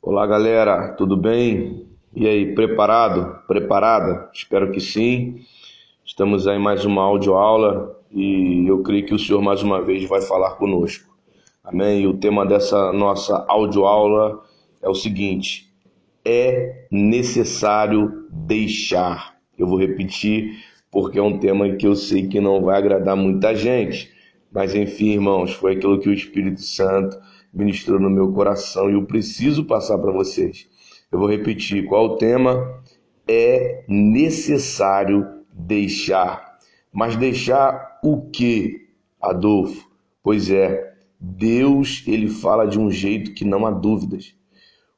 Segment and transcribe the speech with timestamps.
[0.00, 1.86] Olá, galera, tudo bem?
[2.14, 3.42] E aí, preparado?
[3.46, 4.30] Preparada?
[4.32, 5.40] Espero que sim.
[6.04, 10.20] Estamos aí mais uma audioaula e eu creio que o Senhor mais uma vez vai
[10.20, 11.12] falar conosco.
[11.64, 12.02] Amém?
[12.02, 14.44] E o tema dessa nossa audioaula
[14.80, 15.72] é o seguinte:
[16.24, 19.36] é necessário deixar.
[19.58, 23.54] Eu vou repetir porque é um tema que eu sei que não vai agradar muita
[23.56, 24.12] gente.
[24.52, 27.18] Mas enfim, irmãos, foi aquilo que o Espírito Santo
[27.56, 30.68] ministrou no meu coração e eu preciso passar para vocês.
[31.10, 32.82] Eu vou repetir qual o tema?
[33.26, 36.58] É necessário deixar.
[36.92, 38.88] Mas deixar o que,
[39.20, 39.88] Adolfo?
[40.22, 44.34] Pois é, Deus, ele fala de um jeito que não há dúvidas.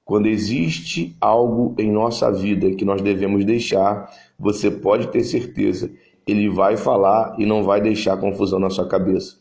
[0.05, 5.91] Quando existe algo em nossa vida que nós devemos deixar, você pode ter certeza,
[6.27, 9.38] ele vai falar e não vai deixar confusão na sua cabeça.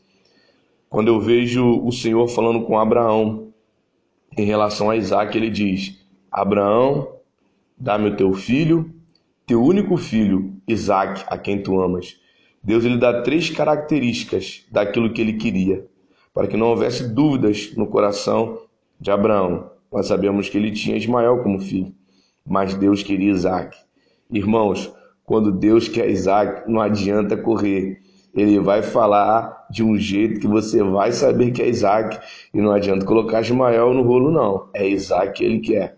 [0.89, 3.51] Quando eu vejo o Senhor falando com Abraão
[4.37, 7.15] em relação a Isaac, ele diz: Abraão,
[7.77, 8.89] dá-me o teu filho,
[9.45, 12.17] teu único filho, Isaac, a quem tu amas.
[12.63, 15.85] Deus ele dá três características daquilo que ele queria,
[16.33, 18.61] para que não houvesse dúvidas no coração
[18.99, 19.69] de Abraão.
[19.91, 21.93] Nós sabemos que ele tinha Ismael como filho,
[22.45, 23.77] mas Deus queria Isaac.
[24.31, 24.93] Irmãos,
[25.23, 28.01] quando Deus quer Isaac, não adianta correr
[28.37, 32.19] ele vai falar de um jeito que você vai saber que é Isaac
[32.53, 34.69] e não adianta colocar Ismael no rolo, não.
[34.75, 35.97] É Isaac que ele quer.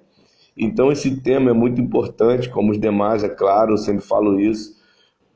[0.56, 4.74] Então, esse tema é muito importante, como os demais, é claro, eu sempre falo isso,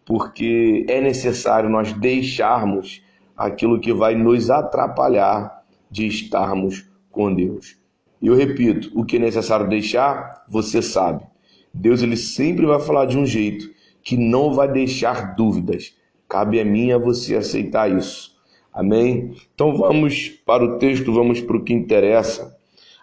[0.05, 3.03] porque é necessário nós deixarmos
[3.35, 7.77] aquilo que vai nos atrapalhar de estarmos com Deus.
[8.21, 11.25] E eu repito, o que é necessário deixar, você sabe.
[11.73, 13.69] Deus ele sempre vai falar de um jeito
[14.01, 15.93] que não vai deixar dúvidas
[16.27, 18.33] Cabe a mim a você aceitar isso.
[18.73, 19.35] Amém?
[19.53, 22.57] Então vamos para o texto, vamos para o que interessa.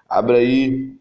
[0.09, 0.93] Abra aí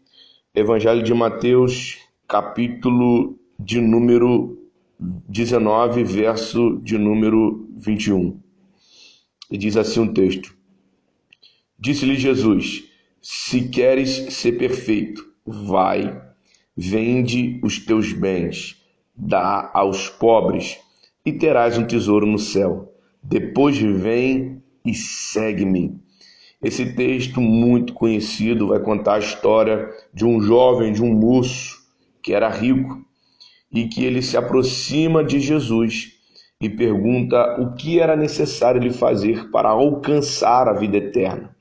[0.54, 4.58] Evangelho de Mateus, capítulo de número
[4.98, 8.40] 19, verso de número 21.
[9.50, 10.54] E diz assim o um texto:
[11.78, 12.84] Disse-lhe Jesus:
[13.20, 16.20] Se queres ser perfeito, vai,
[16.76, 18.80] vende os teus bens,
[19.16, 20.78] dá aos pobres
[21.24, 22.94] e terás um tesouro no céu.
[23.22, 26.00] Depois vem e segue-me.
[26.62, 31.78] Esse texto muito conhecido vai contar a história de um jovem, de um moço
[32.22, 33.02] que era rico
[33.72, 36.18] e que ele se aproxima de Jesus
[36.60, 41.56] e pergunta o que era necessário ele fazer para alcançar a vida eterna.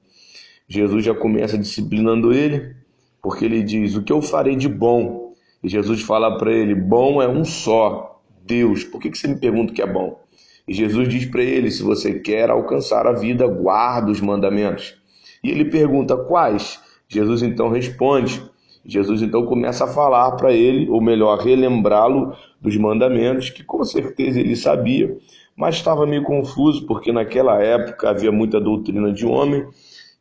[0.68, 2.76] Jesus já começa disciplinando ele,
[3.22, 5.34] porque ele diz: O que eu farei de bom?
[5.64, 9.40] E Jesus fala para ele: Bom é um só, Deus, por que, que você me
[9.40, 10.20] pergunta o que é bom?
[10.68, 14.96] E Jesus diz para ele: se você quer alcançar a vida, guarda os mandamentos.
[15.44, 16.80] E ele pergunta quais?
[17.08, 18.42] Jesus então responde.
[18.86, 24.40] Jesus então começa a falar para ele, ou melhor, relembrá-lo dos mandamentos, que com certeza
[24.40, 25.18] ele sabia,
[25.56, 29.68] mas estava meio confuso, porque naquela época havia muita doutrina de homem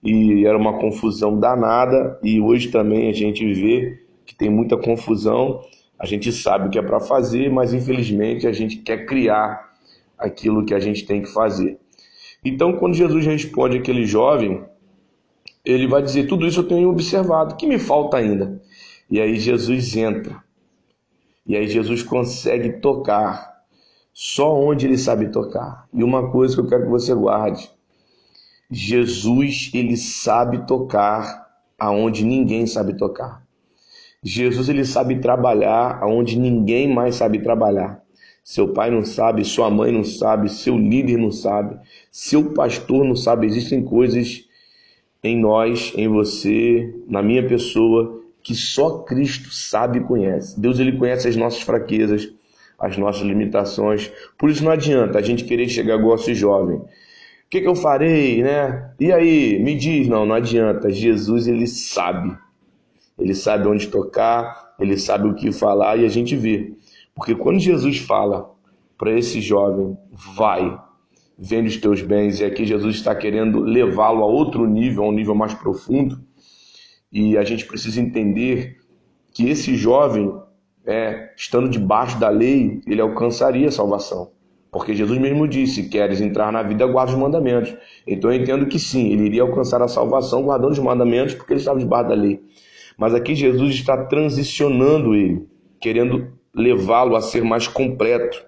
[0.03, 5.61] e era uma confusão danada, e hoje também a gente vê que tem muita confusão
[5.99, 9.69] a gente sabe o que é para fazer, mas infelizmente a gente quer criar
[10.17, 11.79] aquilo que a gente tem que fazer.
[12.45, 14.65] Então, quando Jesus responde aquele jovem,
[15.65, 18.63] ele vai dizer: Tudo isso eu tenho observado, o que me falta ainda?
[19.11, 20.43] E aí Jesus entra.
[21.47, 23.59] E aí Jesus consegue tocar
[24.13, 25.89] só onde ele sabe tocar.
[25.93, 27.71] E uma coisa que eu quero que você guarde:
[28.71, 31.47] Jesus, ele sabe tocar
[31.79, 33.48] aonde ninguém sabe tocar.
[34.23, 38.03] Jesus ele sabe trabalhar aonde ninguém mais sabe trabalhar.
[38.43, 41.79] Seu pai não sabe, sua mãe não sabe, seu líder não sabe,
[42.11, 43.47] seu pastor não sabe.
[43.47, 44.45] Existem coisas
[45.23, 50.59] em nós, em você, na minha pessoa, que só Cristo sabe e conhece.
[50.59, 52.33] Deus ele conhece as nossas fraquezas,
[52.79, 54.11] as nossas limitações.
[54.37, 56.77] Por isso não adianta a gente querer chegar igual esse jovem.
[56.79, 56.87] O
[57.51, 58.91] que, que eu farei, né?
[58.99, 60.91] E aí, me diz, não, não adianta.
[60.91, 62.37] Jesus ele sabe
[63.19, 66.73] ele sabe onde tocar, ele sabe o que falar e a gente vê.
[67.15, 68.55] Porque quando Jesus fala
[68.97, 69.97] para esse jovem,
[70.37, 70.79] vai,
[71.39, 75.13] vende os teus bens, e aqui Jesus está querendo levá-lo a outro nível, a um
[75.13, 76.21] nível mais profundo,
[77.11, 78.77] e a gente precisa entender
[79.33, 80.33] que esse jovem,
[80.87, 84.33] é, estando debaixo da lei, ele alcançaria a salvação.
[84.71, 87.75] Porque Jesus mesmo disse: queres entrar na vida, guarda os mandamentos.
[88.07, 91.61] Então eu entendo que sim, ele iria alcançar a salvação guardando os mandamentos, porque ele
[91.61, 92.43] estava debaixo da lei.
[92.99, 95.47] Mas aqui Jesus está transicionando ele,
[95.81, 98.45] querendo levá-lo a ser mais completo.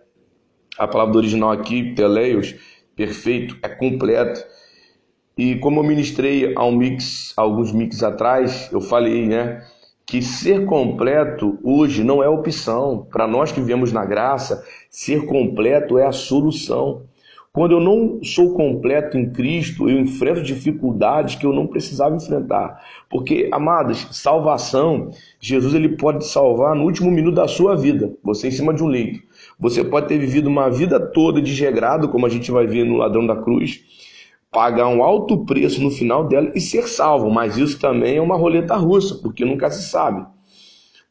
[0.77, 2.57] A palavra original aqui, teleios,
[2.97, 4.45] perfeito, é completo.
[5.39, 9.65] E como eu ministrei a mix, alguns mix atrás, eu falei, né,
[10.05, 13.07] que ser completo hoje não é opção.
[13.09, 17.05] Para nós que vivemos na graça, ser completo é a solução.
[17.53, 22.81] Quando eu não sou completo em Cristo, eu enfrento dificuldades que eu não precisava enfrentar.
[23.11, 25.11] Porque, amados, salvação,
[25.41, 28.87] Jesus ele pode salvar no último minuto da sua vida, você em cima de um
[28.87, 29.21] leito.
[29.59, 33.27] Você pode ter vivido uma vida toda desregrado, como a gente vai ver no ladrão
[33.27, 33.81] da cruz,
[34.49, 38.37] pagar um alto preço no final dela e ser salvo, mas isso também é uma
[38.37, 40.25] roleta russa, porque nunca se sabe.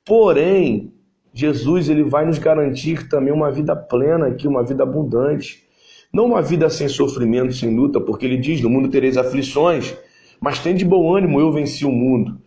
[0.05, 0.93] Porém,
[1.33, 5.67] Jesus ele vai nos garantir também uma vida plena aqui, uma vida abundante.
[6.11, 9.95] Não uma vida sem sofrimento, sem luta, porque ele diz: No mundo tereis aflições,
[10.41, 12.39] mas tem de bom ânimo, eu venci o mundo.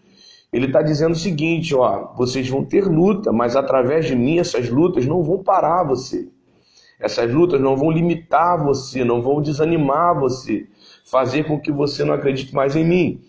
[0.52, 4.68] Ele está dizendo o seguinte: ó, vocês vão ter luta, mas através de mim essas
[4.68, 6.28] lutas não vão parar você.
[7.00, 10.68] Essas lutas não vão limitar você, não vão desanimar você,
[11.04, 13.20] fazer com que você não acredite mais em mim.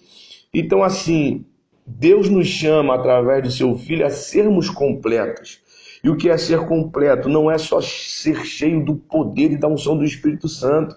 [0.53, 1.45] Então, assim,
[1.85, 5.62] Deus nos chama através do seu Filho a sermos completos.
[6.03, 7.29] E o que é ser completo?
[7.29, 10.95] Não é só ser cheio do poder e da unção do Espírito Santo,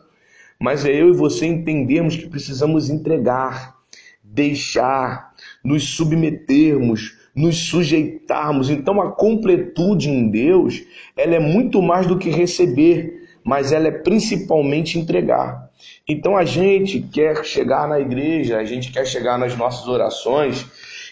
[0.58, 3.76] mas é eu e você entendermos que precisamos entregar,
[4.23, 5.32] deixar,
[5.62, 8.70] nos submetermos, nos sujeitarmos.
[8.70, 10.82] Então a completude em Deus,
[11.17, 15.70] ela é muito mais do que receber, mas ela é principalmente entregar.
[16.09, 20.67] Então a gente quer chegar na igreja, a gente quer chegar nas nossas orações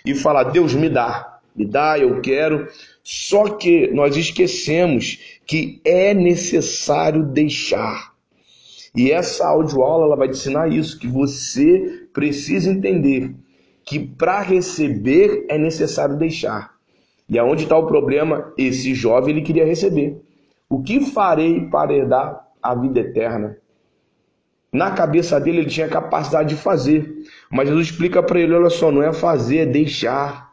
[0.04, 2.66] e falar: Deus me dá, me dá, eu quero.
[3.04, 8.14] Só que nós esquecemos que é necessário deixar.
[8.96, 13.34] E essa audioaula ela vai te ensinar isso, que você precisa entender
[13.84, 16.72] que para receber é necessário deixar.
[17.28, 18.52] E aonde está o problema?
[18.56, 20.18] Esse jovem ele queria receber.
[20.68, 23.58] O que farei para herdar a vida eterna?
[24.72, 27.14] Na cabeça dele ele tinha capacidade de fazer,
[27.50, 30.52] mas Jesus explica para ele: olha só, não é fazer, é deixar.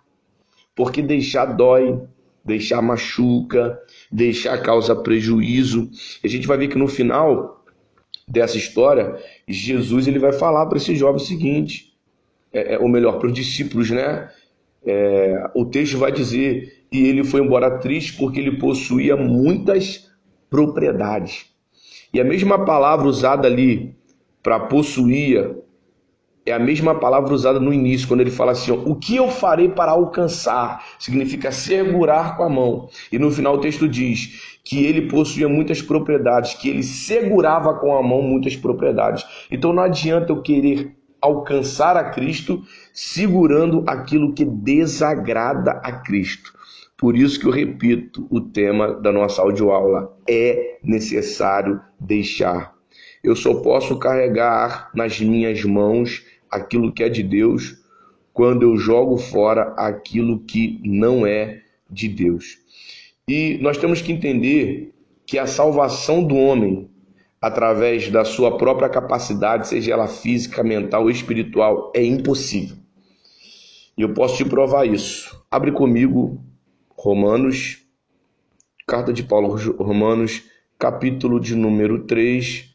[0.75, 1.99] Porque deixar dói,
[2.43, 3.79] deixar machuca,
[4.11, 5.89] deixar causa prejuízo.
[6.23, 7.63] E a gente vai ver que no final
[8.27, 9.17] dessa história,
[9.47, 11.93] Jesus ele vai falar para esse jovem o seguinte:
[12.51, 14.29] é, é, ou melhor, para os discípulos, né?
[14.83, 20.09] É, o texto vai dizer: e ele foi embora triste porque ele possuía muitas
[20.49, 21.45] propriedades.
[22.13, 23.95] E a mesma palavra usada ali
[24.43, 25.55] para possuía
[26.45, 29.29] é a mesma palavra usada no início, quando ele fala assim: ó, o que eu
[29.29, 30.83] farei para alcançar?
[30.97, 32.89] Significa segurar com a mão.
[33.11, 37.95] E no final o texto diz que ele possuía muitas propriedades, que ele segurava com
[37.95, 39.25] a mão muitas propriedades.
[39.49, 46.53] Então não adianta eu querer alcançar a Cristo segurando aquilo que desagrada a Cristo.
[46.97, 52.73] Por isso que eu repito o tema da nossa audioaula: é necessário deixar.
[53.23, 57.79] Eu só posso carregar nas minhas mãos aquilo que é de Deus
[58.33, 62.57] quando eu jogo fora aquilo que não é de Deus.
[63.27, 64.93] E nós temos que entender
[65.25, 66.91] que a salvação do homem
[67.41, 72.77] através da sua própria capacidade, seja ela física, mental ou espiritual, é impossível.
[73.97, 75.43] E eu posso te provar isso.
[75.49, 76.39] Abre comigo
[76.95, 77.79] Romanos,
[78.87, 80.43] carta de Paulo Romanos,
[80.77, 82.70] capítulo de número 3,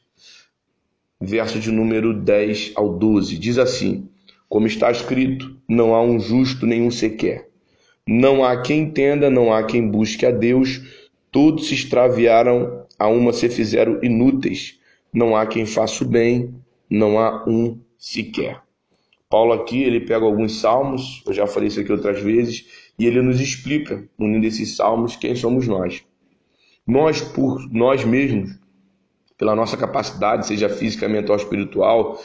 [1.20, 3.38] verso de número 10 ao 12.
[3.38, 4.08] Diz assim:
[4.48, 7.48] Como está escrito, não há um justo nenhum sequer.
[8.06, 10.81] Não há quem entenda, não há quem busque a Deus.
[11.32, 14.79] Todos se extraviaram a uma se fizeram inúteis.
[15.12, 16.55] Não há quem faça o bem,
[16.88, 18.62] não há um sequer.
[19.29, 22.64] Paulo aqui, ele pega alguns salmos, eu já falei isso aqui outras vezes,
[22.98, 26.05] e ele nos explica, unindo esses salmos, quem somos nós.
[26.86, 28.56] Nós, por nós mesmos,
[29.38, 32.19] pela nossa capacidade, seja física, mental espiritual,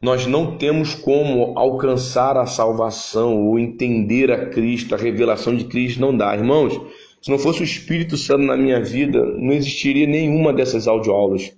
[0.00, 6.00] nós não temos como alcançar a salvação ou entender a Cristo, a revelação de Cristo,
[6.00, 6.34] não dá.
[6.36, 6.78] Irmãos,
[7.22, 11.52] se não fosse o Espírito Santo na minha vida, não existiria nenhuma dessas audioaulas.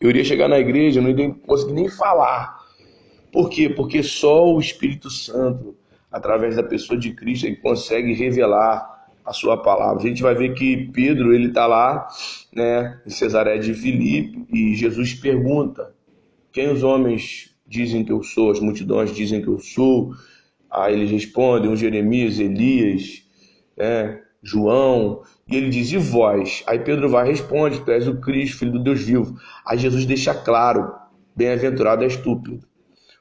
[0.00, 2.64] Eu iria chegar na igreja, não iria conseguir nem falar.
[3.30, 3.68] Por quê?
[3.68, 5.76] Porque só o Espírito Santo,
[6.10, 8.95] através da pessoa de Cristo, ele consegue revelar
[9.26, 10.02] a sua palavra.
[10.02, 12.06] A gente vai ver que Pedro, ele está lá,
[12.54, 15.92] né, em Cesaré de Filipe, e Jesus pergunta:
[16.52, 18.52] Quem os homens dizem que eu sou?
[18.52, 20.12] As multidões dizem que eu sou.
[20.70, 23.24] Aí eles respondem: um Jeremias, Elias,
[23.76, 24.22] né?
[24.42, 26.62] João, e ele diz: E vós?
[26.66, 29.36] Aí Pedro vai responde: Tu és o Cristo, filho do Deus vivo.
[29.66, 30.92] Aí Jesus deixa claro:
[31.34, 32.68] Bem-aventurado és tu, Pedro,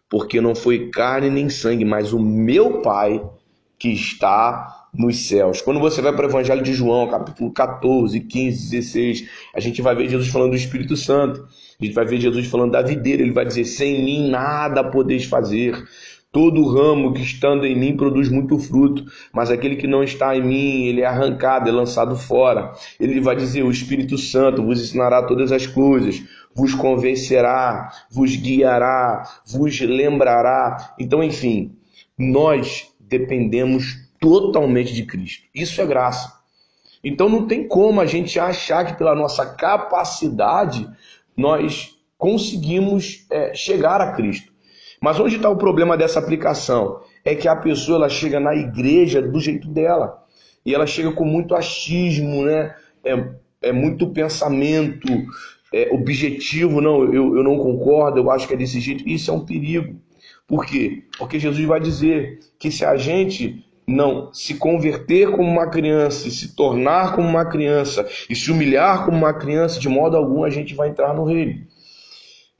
[0.08, 3.22] porque não foi carne nem sangue, mas o meu Pai
[3.78, 5.62] que está nos céus.
[5.62, 9.96] Quando você vai para o Evangelho de João, capítulo 14, 15, 16, a gente vai
[9.96, 11.48] ver Jesus falando do Espírito Santo.
[11.80, 13.22] A gente vai ver Jesus falando da videira.
[13.22, 15.84] Ele vai dizer: Sem mim nada podeis fazer.
[16.32, 20.44] Todo ramo que estando em mim produz muito fruto, mas aquele que não está em
[20.44, 22.74] mim, ele é arrancado, é lançado fora.
[23.00, 26.22] Ele vai dizer: O Espírito Santo vos ensinará todas as coisas,
[26.54, 30.94] vos convencerá, vos guiará, vos lembrará.
[31.00, 31.72] Então, enfim,
[32.18, 35.44] nós dependemos totalmente de Cristo.
[35.54, 36.34] Isso é graça.
[37.04, 40.90] Então não tem como a gente achar que pela nossa capacidade
[41.38, 44.52] nós conseguimos é, chegar a Cristo.
[45.02, 47.02] Mas onde está o problema dessa aplicação?
[47.24, 50.24] É que a pessoa ela chega na igreja do jeito dela.
[50.66, 52.76] E ela chega com muito achismo, né?
[53.04, 53.24] É,
[53.62, 55.08] é muito pensamento
[55.72, 56.82] é, objetivo.
[56.82, 59.08] Não, eu, eu não concordo, eu acho que é desse jeito.
[59.08, 60.00] Isso é um perigo.
[60.48, 61.04] Por quê?
[61.18, 66.56] Porque Jesus vai dizer que se a gente não se converter como uma criança, se
[66.56, 70.74] tornar como uma criança, e se humilhar como uma criança, de modo algum a gente
[70.74, 71.66] vai entrar no reino.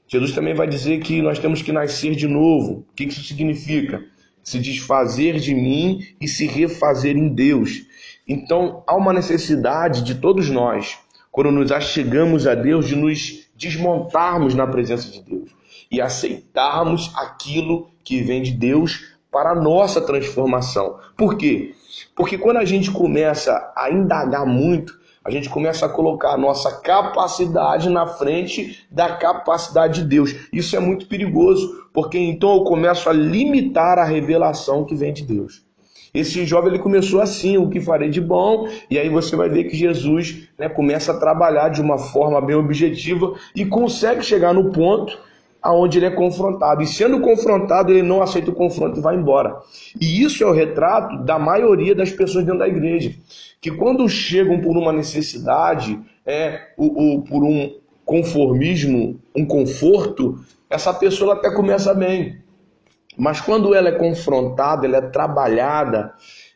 [0.08, 2.86] Jesus também vai dizer que nós temos que nascer de novo.
[2.90, 4.04] O que isso significa?
[4.42, 7.82] Se desfazer de mim e se refazer em Deus.
[8.28, 10.96] Então há uma necessidade de todos nós,
[11.32, 15.50] quando nos achegamos a Deus, de nos desmontarmos na presença de Deus
[15.90, 20.96] e aceitarmos aquilo que vem de Deus para a nossa transformação.
[21.14, 21.74] Por quê?
[22.14, 26.80] Porque quando a gente começa a indagar muito, a gente começa a colocar a nossa
[26.80, 30.34] capacidade na frente da capacidade de Deus.
[30.50, 35.22] Isso é muito perigoso, porque então eu começo a limitar a revelação que vem de
[35.22, 35.62] Deus.
[36.14, 39.64] Esse jovem ele começou assim, o que farei de bom, e aí você vai ver
[39.64, 44.72] que Jesus né, começa a trabalhar de uma forma bem objetiva e consegue chegar no
[44.72, 45.26] ponto
[45.66, 46.82] aonde ele é confrontado.
[46.82, 49.56] E sendo confrontado, ele não aceita o confronto e vai embora.
[50.00, 53.12] E isso é o retrato da maioria das pessoas dentro da igreja.
[53.60, 60.38] Que quando chegam por uma necessidade, é, o, o, por um conformismo, um conforto,
[60.70, 62.38] essa pessoa até começa bem.
[63.18, 66.12] Mas quando ela é confrontada, ela é trabalhada,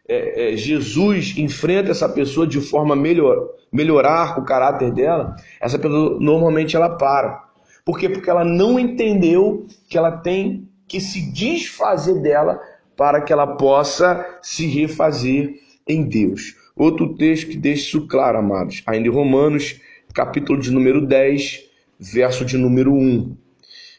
[0.09, 6.19] é, é, Jesus enfrenta essa pessoa de forma melhor, melhorar o caráter dela, essa pessoa
[6.21, 7.50] normalmente ela para.
[7.85, 8.09] Por quê?
[8.09, 12.61] Porque ela não entendeu que ela tem que se desfazer dela
[12.97, 15.55] para que ela possa se refazer
[15.87, 16.57] em Deus.
[16.77, 19.81] Outro texto que deixa isso claro, amados, ainda em Romanos,
[20.13, 21.65] capítulo de número 10,
[21.99, 23.37] verso de número 1.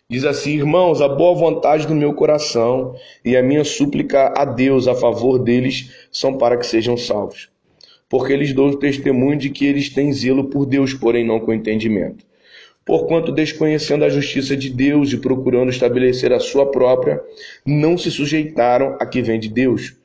[0.09, 4.87] Diz assim: Irmãos, a boa vontade do meu coração e a minha súplica a Deus
[4.87, 7.49] a favor deles são para que sejam salvos.
[8.09, 12.25] Porque eles dão testemunho de que eles têm zelo por Deus, porém não com entendimento
[12.85, 17.21] porquanto desconhecendo a justiça de Deus e procurando estabelecer a sua própria,
[17.65, 19.95] não se sujeitaram a que vem de Deus.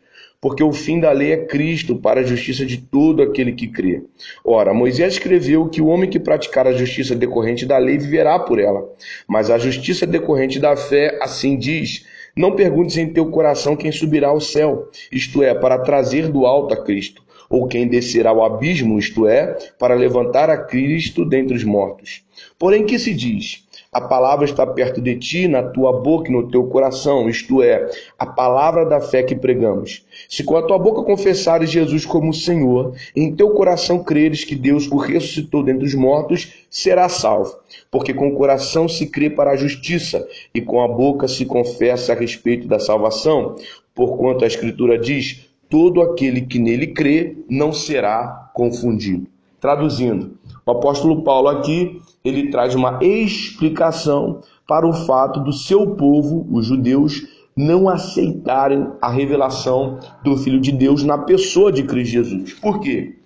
[0.40, 4.02] Porque o fim da lei é Cristo para a justiça de todo aquele que crê.
[4.44, 8.58] Ora, Moisés escreveu que o homem que praticar a justiça decorrente da lei viverá por
[8.58, 8.86] ela.
[9.26, 12.04] Mas a justiça decorrente da fé, assim diz:
[12.36, 16.74] Não perguntes em teu coração quem subirá ao céu, isto é, para trazer do alto
[16.74, 21.64] a Cristo, ou quem descerá ao abismo, isto é, para levantar a Cristo dentre os
[21.64, 22.22] mortos.
[22.58, 23.66] Porém, que se diz?
[23.96, 27.88] A palavra está perto de ti, na tua boca e no teu coração, isto é,
[28.18, 30.04] a palavra da fé que pregamos.
[30.28, 34.86] Se com a tua boca confessares Jesus como Senhor, em teu coração creres que Deus
[34.90, 37.56] o ressuscitou dentre os mortos, será salvo.
[37.90, 42.12] Porque com o coração se crê para a justiça, e com a boca se confessa
[42.12, 43.56] a respeito da salvação.
[43.94, 49.26] Porquanto a Escritura diz: todo aquele que nele crê não será confundido.
[49.60, 56.46] Traduzindo, o apóstolo Paulo aqui, ele traz uma explicação para o fato do seu povo,
[56.50, 62.52] os judeus, não aceitarem a revelação do Filho de Deus na pessoa de Cristo Jesus.
[62.54, 63.16] Por quê?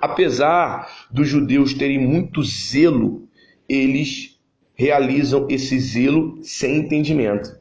[0.00, 3.28] Apesar dos judeus terem muito zelo,
[3.68, 4.38] eles
[4.74, 7.54] realizam esse zelo sem entendimento.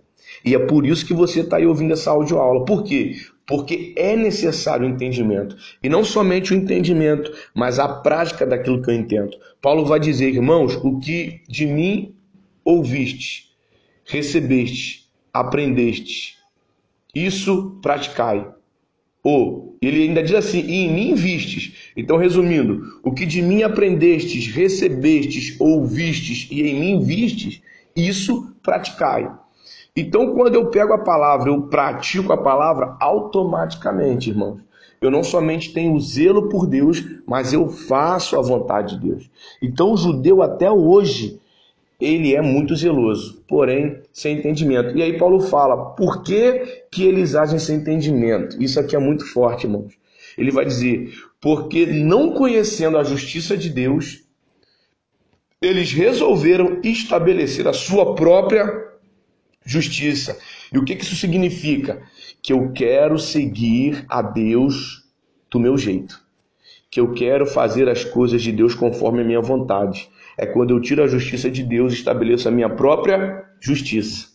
[0.43, 2.65] E é por isso que você está aí ouvindo essa audioaula.
[2.65, 3.15] Por quê?
[3.45, 5.55] Porque é necessário o entendimento.
[5.83, 9.37] E não somente o entendimento, mas a prática daquilo que eu entendo.
[9.61, 12.15] Paulo vai dizer, irmãos, o que de mim
[12.63, 13.49] ouviste,
[14.05, 16.35] recebeste, aprendeste,
[17.13, 18.47] isso praticai.
[19.23, 21.91] Ou, ele ainda diz assim, e em mim vistes.
[21.95, 27.61] Então, resumindo, o que de mim aprendestes, recebestes, ouvistes e em mim vistes,
[27.95, 29.29] isso praticai.
[29.95, 34.61] Então, quando eu pego a palavra, eu pratico a palavra automaticamente, irmãos.
[35.01, 39.29] Eu não somente tenho zelo por Deus, mas eu faço a vontade de Deus.
[39.61, 41.41] Então, o judeu até hoje,
[41.99, 44.97] ele é muito zeloso, porém sem entendimento.
[44.97, 48.61] E aí Paulo fala, por que, que eles agem sem entendimento?
[48.63, 49.93] Isso aqui é muito forte, irmãos.
[50.37, 54.23] Ele vai dizer, porque não conhecendo a justiça de Deus,
[55.61, 58.90] eles resolveram estabelecer a sua própria
[59.65, 60.37] justiça.
[60.71, 62.01] E o que, que isso significa?
[62.41, 65.03] Que eu quero seguir a Deus
[65.49, 66.19] do meu jeito.
[66.89, 70.09] Que eu quero fazer as coisas de Deus conforme a minha vontade.
[70.37, 74.29] É quando eu tiro a justiça de Deus e estabeleço a minha própria justiça.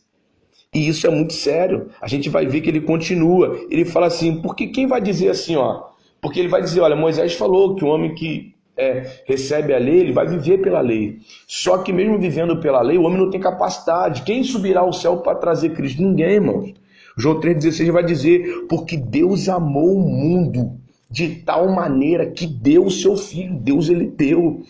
[0.75, 1.91] E isso é muito sério.
[2.01, 3.59] A gente vai ver que ele continua.
[3.71, 5.85] Ele fala assim, porque quem vai dizer assim, ó?
[6.21, 10.01] Porque ele vai dizer, olha, Moisés falou que o homem que é, recebe a lei,
[10.01, 11.19] ele vai viver pela lei.
[11.47, 14.23] Só que mesmo vivendo pela lei, o homem não tem capacidade.
[14.23, 16.03] Quem subirá ao céu para trazer Cristo?
[16.03, 16.75] Ninguém, irmãos.
[17.17, 20.79] João 3,16 vai dizer, porque Deus amou o mundo
[21.11, 23.59] de tal maneira que deu o seu filho.
[23.59, 24.63] Deus ele deu.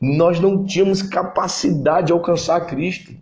[0.00, 3.12] Nós não tínhamos capacidade de alcançar Cristo.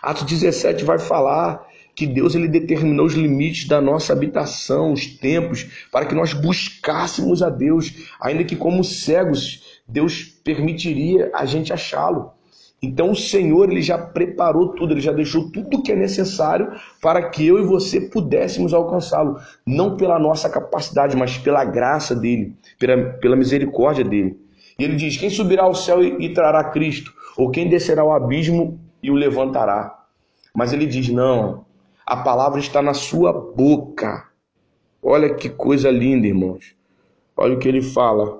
[0.00, 1.66] Atos 17 vai falar
[2.02, 7.44] que Deus ele determinou os limites da nossa habitação, os tempos, para que nós buscássemos
[7.44, 12.32] a Deus, ainda que como cegos, Deus permitiria a gente achá-lo.
[12.82, 16.72] Então o Senhor ele já preparou tudo, ele já deixou tudo o que é necessário
[17.00, 22.56] para que eu e você pudéssemos alcançá-lo, não pela nossa capacidade, mas pela graça dele,
[22.80, 24.36] pela, pela misericórdia dele.
[24.76, 27.14] E ele diz: Quem subirá ao céu e, e trará Cristo?
[27.36, 30.02] Ou quem descerá ao abismo e o levantará.
[30.52, 31.64] Mas ele diz: não,
[32.12, 34.28] a palavra está na sua boca.
[35.02, 36.74] Olha que coisa linda, irmãos.
[37.34, 38.38] Olha o que ele fala.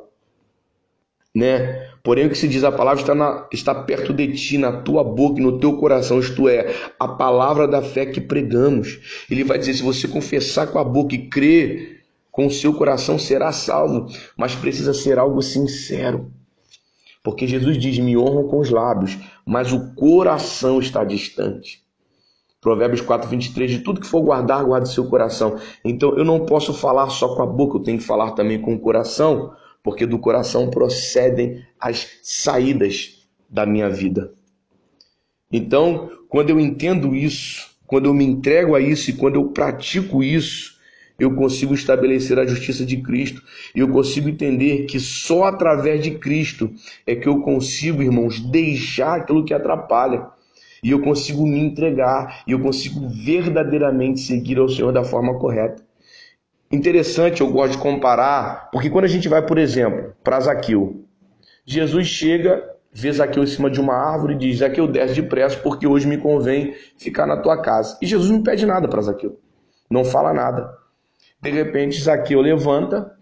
[1.35, 1.89] Né?
[2.03, 5.03] Porém, o que se diz, a palavra está, na, está perto de ti, na tua
[5.03, 9.25] boca e no teu coração, isto é, a palavra da fé que pregamos.
[9.31, 13.19] Ele vai dizer: se você confessar com a boca e crer com o seu coração,
[13.19, 16.31] será salvo, mas precisa ser algo sincero.
[17.25, 21.82] Porque Jesus diz: Me honram com os lábios, mas o coração está distante.
[22.63, 25.59] Provérbios 4, 23, de tudo que for guardar, guarde seu coração.
[25.85, 28.73] Então eu não posso falar só com a boca, eu tenho que falar também com
[28.73, 29.53] o coração,
[29.83, 34.33] porque do coração procedem as saídas da minha vida.
[35.53, 40.23] Então, quando eu entendo isso, quando eu me entrego a isso e quando eu pratico
[40.23, 40.73] isso,
[41.19, 43.43] eu consigo estabelecer a justiça de Cristo.
[43.75, 46.73] E eu consigo entender que só através de Cristo
[47.05, 50.27] é que eu consigo, irmãos, deixar aquilo que atrapalha.
[50.83, 55.83] E eu consigo me entregar, e eu consigo verdadeiramente seguir ao Senhor da forma correta.
[56.73, 61.05] Interessante, eu gosto de comparar, porque quando a gente vai, por exemplo, para Zaqueu,
[61.65, 65.87] Jesus chega, vê Zaqueu em cima de uma árvore e diz: Zaqueu, desce depressa, porque
[65.87, 67.97] hoje me convém ficar na tua casa.
[68.03, 69.39] E Jesus não pede nada para Zaqueu,
[69.89, 70.77] não fala nada.
[71.41, 73.17] De repente, Zaqueu levanta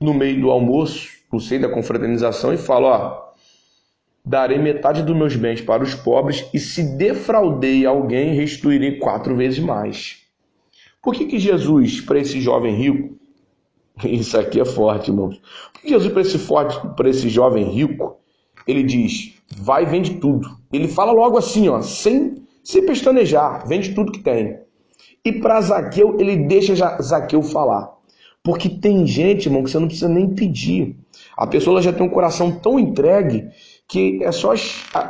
[0.00, 3.23] no meio do almoço, no seio da confraternização, e fala: Ó,
[4.24, 9.58] darei metade dos meus bens para os pobres, e se defraudei alguém, restituirei quatro vezes
[9.58, 10.22] mais.
[11.02, 13.18] Por que, que Jesus, para esse jovem rico,
[14.04, 15.40] isso aqui é forte, irmãos.
[15.72, 18.16] Por que Jesus, para esse, forte, para esse jovem rico,
[18.66, 20.48] ele diz: vai vende tudo.
[20.72, 24.58] Ele fala logo assim, ó, sem, sem pestanejar, vende tudo que tem.
[25.22, 27.92] E para Zaqueu, ele deixa Zaqueu falar.
[28.42, 30.96] Porque tem gente, irmão, que você não precisa nem pedir.
[31.34, 33.48] A pessoa já tem um coração tão entregue
[33.88, 34.54] que é só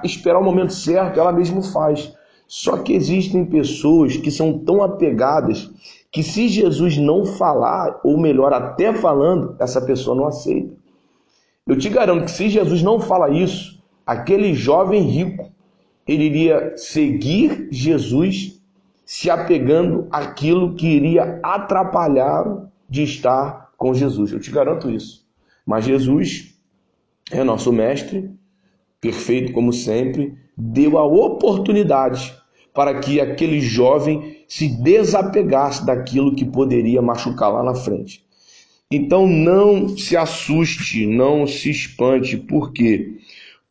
[0.02, 2.12] esperar o momento certo, ela mesma faz.
[2.46, 5.70] Só que existem pessoas que são tão apegadas
[6.10, 10.74] que se Jesus não falar, ou melhor, até falando, essa pessoa não aceita.
[11.66, 15.50] Eu te garanto que se Jesus não fala isso, aquele jovem rico,
[16.06, 18.60] ele iria seguir Jesus
[19.04, 24.32] se apegando àquilo que iria atrapalhar de estar com Jesus.
[24.32, 25.26] Eu te garanto isso.
[25.66, 26.54] Mas Jesus
[27.30, 28.30] é nosso mestre,
[29.04, 32.34] perfeito como sempre, deu a oportunidade
[32.72, 38.24] para que aquele jovem se desapegasse daquilo que poderia machucar lá na frente.
[38.90, 43.18] Então não se assuste, não se espante, por quê?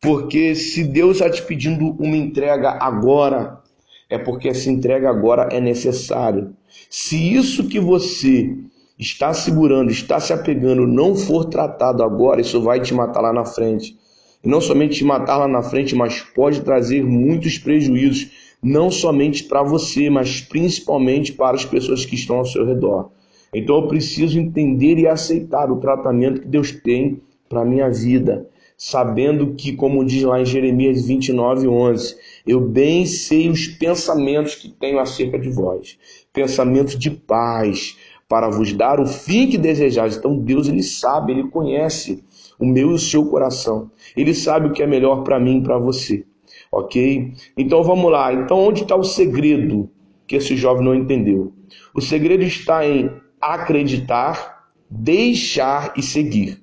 [0.00, 3.60] Porque se Deus está te pedindo uma entrega agora,
[4.08, 6.48] é porque essa entrega agora é necessária.
[6.88, 8.56] Se isso que você
[8.96, 13.44] está segurando, está se apegando, não for tratado agora, isso vai te matar lá na
[13.44, 13.98] frente.
[14.44, 18.30] E não somente te matar lá na frente, mas pode trazer muitos prejuízos,
[18.62, 23.10] não somente para você, mas principalmente para as pessoas que estão ao seu redor.
[23.54, 28.48] Então eu preciso entender e aceitar o tratamento que Deus tem para a minha vida,
[28.76, 34.68] sabendo que, como diz lá em Jeremias 29, 11, eu bem sei os pensamentos que
[34.68, 35.96] tenho acerca de vós,
[36.32, 37.96] pensamentos de paz,
[38.28, 40.16] para vos dar o fim que desejais.
[40.16, 42.24] Então Deus ele sabe, ele conhece
[42.64, 43.90] o meu e o seu coração.
[44.16, 46.24] Ele sabe o que é melhor para mim e para você.
[46.72, 47.32] Ok?
[47.56, 48.32] Então vamos lá.
[48.32, 49.90] Então onde está o segredo
[50.26, 51.52] que esse jovem não entendeu?
[51.94, 56.62] O segredo está em acreditar, deixar e seguir.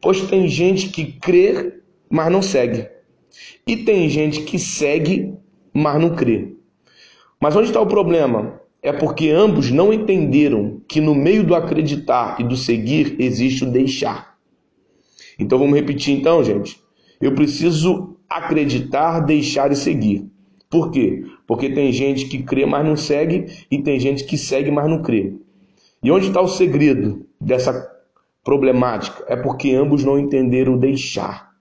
[0.00, 2.86] Pois tem gente que crê, mas não segue.
[3.66, 5.32] E tem gente que segue,
[5.72, 6.54] mas não crê.
[7.40, 8.60] Mas onde está o problema?
[8.82, 13.70] É porque ambos não entenderam que no meio do acreditar e do seguir existe o
[13.70, 14.33] deixar.
[15.38, 16.80] Então vamos repetir então, gente.
[17.20, 20.30] Eu preciso acreditar, deixar e seguir.
[20.68, 21.24] Por quê?
[21.46, 25.02] Porque tem gente que crê, mas não segue, e tem gente que segue, mas não
[25.02, 25.34] crê.
[26.02, 27.90] E onde está o segredo dessa
[28.42, 29.24] problemática?
[29.28, 31.52] É porque ambos não entenderam deixar.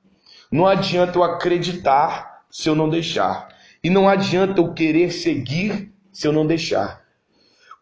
[0.51, 3.47] Não adianta eu acreditar se eu não deixar.
[3.83, 7.01] E não adianta eu querer seguir se eu não deixar.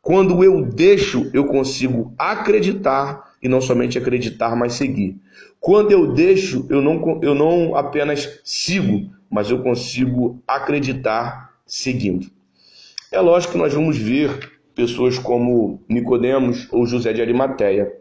[0.02, 5.20] Quando eu deixo, eu consigo acreditar e não somente acreditar, mas seguir.
[5.60, 12.30] Quando eu deixo, eu não, eu não apenas sigo, mas eu consigo acreditar seguindo.
[13.12, 17.92] É lógico que nós vamos ver pessoas como Nicodemos ou José de Arimateia,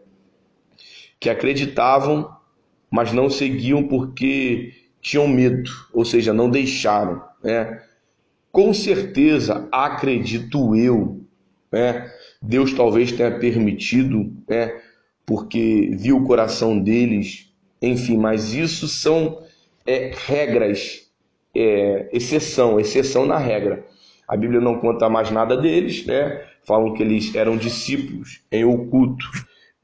[1.19, 2.29] que acreditavam,
[2.89, 7.21] mas não seguiam porque tinham medo, ou seja, não deixaram.
[7.43, 7.81] Né?
[8.51, 11.21] Com certeza, acredito eu,
[11.71, 12.11] né?
[12.41, 14.81] Deus talvez tenha permitido, né?
[15.25, 19.41] Porque viu o coração deles, enfim, mas isso são
[19.85, 21.09] é, regras,
[21.55, 23.85] é, exceção, exceção na regra.
[24.27, 26.45] A Bíblia não conta mais nada deles, né?
[26.63, 29.25] Falam que eles eram discípulos em oculto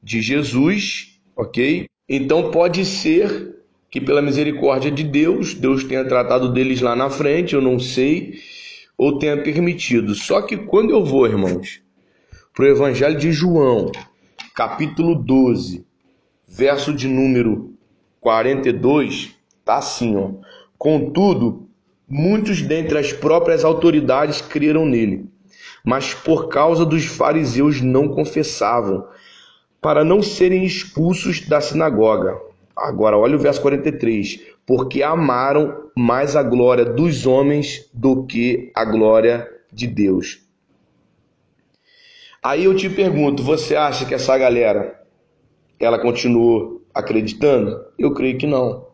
[0.02, 1.88] de Jesus, ok?
[2.08, 3.56] Então pode ser
[3.90, 8.34] que pela misericórdia de Deus, Deus tenha tratado deles lá na frente, eu não sei,
[8.96, 10.14] ou tenha permitido.
[10.14, 11.80] Só que quando eu vou, irmãos,
[12.54, 13.90] para o Evangelho de João,
[14.58, 15.86] capítulo 12,
[16.44, 17.74] verso de número
[18.20, 20.30] 42, tá assim, ó.
[20.76, 21.68] Contudo,
[22.08, 25.26] muitos dentre as próprias autoridades creram nele,
[25.84, 29.06] mas por causa dos fariseus não confessavam,
[29.80, 32.36] para não serem expulsos da sinagoga.
[32.76, 34.40] Agora, olha o verso 43.
[34.66, 40.47] Porque amaram mais a glória dos homens do que a glória de Deus.
[42.42, 45.00] Aí eu te pergunto, você acha que essa galera
[45.80, 47.84] ela continuou acreditando?
[47.98, 48.86] Eu creio que não.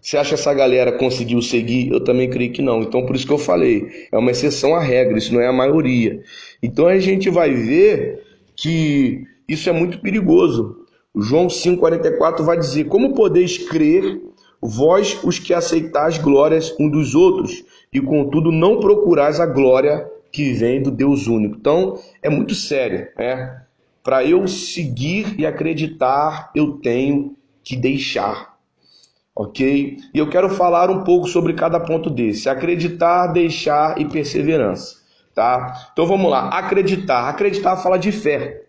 [0.00, 1.90] Você acha que essa galera conseguiu seguir?
[1.92, 2.82] Eu também creio que não.
[2.82, 5.52] Então por isso que eu falei, é uma exceção à regra, isso não é a
[5.52, 6.22] maioria.
[6.62, 8.22] Então a gente vai ver
[8.56, 10.86] que isso é muito perigoso.
[11.14, 14.20] João 5,44 vai dizer: Como podeis crer,
[14.60, 20.52] vós os que aceitais glórias um dos outros, e contudo não procurais a glória que
[20.54, 21.56] vem do Deus único.
[21.56, 23.62] Então é muito sério, né?
[24.02, 28.56] Para eu seguir e acreditar, eu tenho que deixar.
[29.34, 29.98] Ok?
[30.12, 35.00] E eu quero falar um pouco sobre cada ponto desse: acreditar, deixar e perseverança.
[35.34, 35.88] Tá?
[35.92, 36.48] Então vamos lá.
[36.48, 37.28] Acreditar.
[37.28, 38.62] Acreditar fala de fé.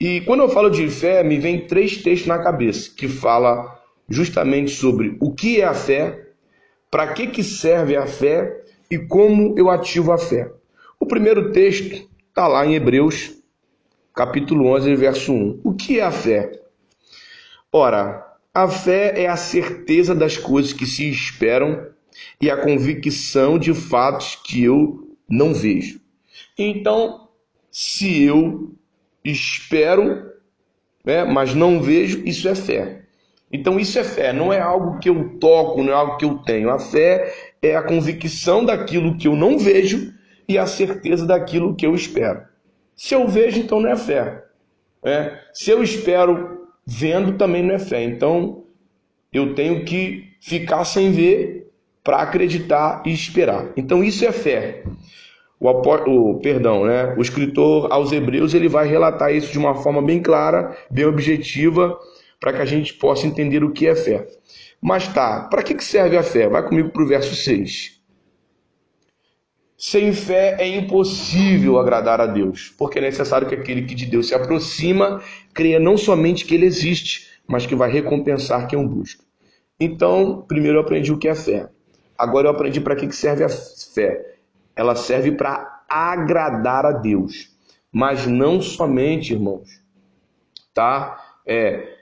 [0.00, 3.76] E quando eu falo de fé, me vem três textos na cabeça que fala
[4.08, 6.28] justamente sobre o que é a fé,
[6.88, 10.50] para que, que serve a fé e como eu ativo a fé.
[10.98, 13.34] O primeiro texto está lá em Hebreus,
[14.14, 15.60] capítulo 11, verso 1.
[15.62, 16.60] O que é a fé?
[17.72, 21.86] Ora, a fé é a certeza das coisas que se esperam
[22.40, 26.00] e a convicção de fatos que eu não vejo.
[26.58, 27.28] Então,
[27.70, 28.74] se eu
[29.24, 30.32] espero,
[31.04, 33.02] né, mas não vejo, isso é fé.
[33.50, 36.38] Então isso é fé, não é algo que eu toco, não é algo que eu
[36.38, 36.70] tenho.
[36.70, 40.12] A fé é a convicção daquilo que eu não vejo
[40.48, 42.42] e a certeza daquilo que eu espero.
[42.96, 44.44] Se eu vejo, então não é fé.
[45.04, 45.38] Né?
[45.52, 48.02] Se eu espero vendo, também não é fé.
[48.02, 48.64] Então
[49.32, 51.70] eu tenho que ficar sem ver
[52.02, 53.72] para acreditar e esperar.
[53.76, 54.82] Então isso é fé.
[55.60, 57.14] O, o, perdão, né?
[57.16, 61.98] O escritor aos Hebreus ele vai relatar isso de uma forma bem clara, bem objetiva,
[62.40, 64.26] para que a gente possa entender o que é fé.
[64.80, 66.48] Mas tá, para que serve a fé?
[66.48, 67.98] Vai comigo para o verso 6.
[69.76, 74.28] Sem fé é impossível agradar a Deus, porque é necessário que aquele que de Deus
[74.28, 75.22] se aproxima
[75.54, 79.24] creia não somente que ele existe, mas que vai recompensar quem o busca.
[79.78, 81.68] Então, primeiro eu aprendi o que é fé.
[82.16, 84.38] Agora eu aprendi para que serve a fé.
[84.74, 87.56] Ela serve para agradar a Deus,
[87.92, 89.68] mas não somente, irmãos,
[90.74, 91.24] tá?
[91.46, 91.97] É,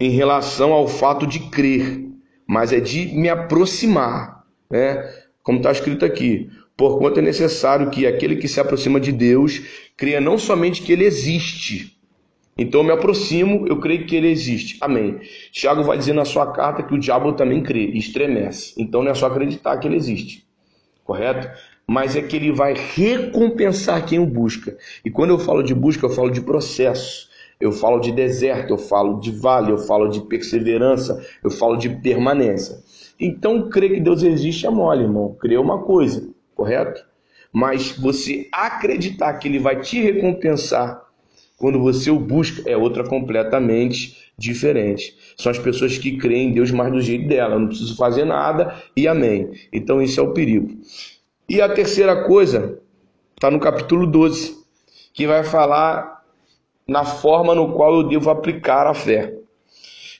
[0.00, 2.08] em relação ao fato de crer,
[2.46, 5.08] mas é de me aproximar, né?
[5.42, 9.62] Como está escrito aqui, porquanto é necessário que aquele que se aproxima de Deus
[9.96, 12.00] creia não somente que ele existe,
[12.60, 14.76] então eu me aproximo, eu creio que ele existe.
[14.82, 15.18] Amém.
[15.50, 18.74] Tiago vai dizer na sua carta que o diabo também crê e estremece.
[18.76, 20.46] Então não é só acreditar que ele existe.
[21.02, 21.48] Correto?
[21.86, 24.76] Mas é que ele vai recompensar quem o busca.
[25.02, 27.29] E quando eu falo de busca, eu falo de processo
[27.60, 31.88] eu falo de deserto, eu falo de vale, eu falo de perseverança, eu falo de
[31.88, 32.78] permanência.
[33.20, 35.36] Então, crer que Deus existe é mole, irmão.
[35.38, 37.04] Crer é uma coisa, correto?
[37.52, 41.02] Mas você acreditar que ele vai te recompensar
[41.58, 45.14] quando você o busca é outra completamente diferente.
[45.36, 48.74] São as pessoas que creem em Deus mais do jeito dela, não preciso fazer nada
[48.96, 49.50] e amém.
[49.70, 50.70] Então isso é o perigo.
[51.46, 52.80] E a terceira coisa
[53.34, 54.56] está no capítulo 12,
[55.12, 56.19] que vai falar
[56.90, 59.32] na forma no qual eu devo aplicar a fé.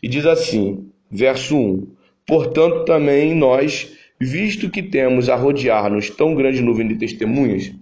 [0.00, 1.88] E diz assim, verso 1:
[2.24, 7.72] Portanto, também nós, visto que temos a rodear-nos tão grande nuvem de testemunhas,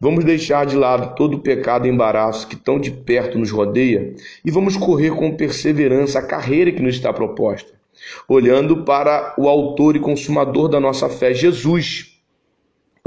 [0.00, 4.14] Vamos deixar de lado todo o pecado e embaraço que tão de perto nos rodeia
[4.44, 7.72] e vamos correr com perseverança a carreira que nos está proposta,
[8.28, 12.17] olhando para o autor e consumador da nossa fé, Jesus,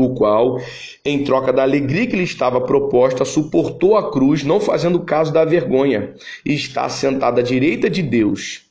[0.04, 0.60] o qual,
[1.06, 5.46] em troca da alegria que lhe estava proposta, suportou a cruz, não fazendo caso da
[5.46, 6.14] vergonha,
[6.46, 8.66] e está sentado à direita de Deus.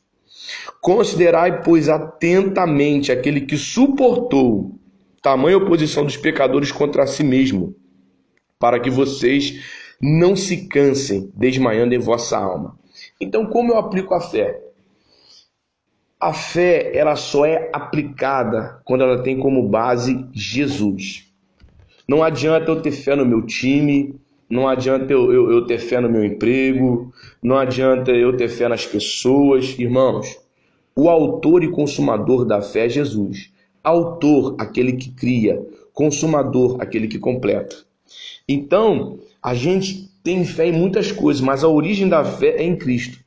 [0.80, 4.78] Considerai, pois, atentamente aquele que suportou
[5.22, 7.74] tamanha oposição dos pecadores contra si mesmo
[8.60, 9.58] para que vocês
[10.00, 12.78] não se cansem desmaiando em vossa alma.
[13.18, 14.60] Então, como eu aplico a fé?
[16.20, 21.32] A fé, ela só é aplicada quando ela tem como base Jesus.
[22.06, 25.98] Não adianta eu ter fé no meu time, não adianta eu, eu, eu ter fé
[25.98, 27.10] no meu emprego,
[27.42, 29.78] não adianta eu ter fé nas pessoas.
[29.78, 30.38] Irmãos,
[30.94, 33.50] o autor e consumador da fé é Jesus.
[33.82, 37.76] Autor, aquele que cria, consumador, aquele que completa.
[38.46, 42.76] Então, a gente tem fé em muitas coisas, mas a origem da fé é em
[42.76, 43.18] Cristo.